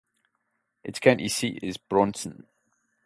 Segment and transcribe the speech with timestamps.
[0.83, 2.47] Its county seat is Bronson.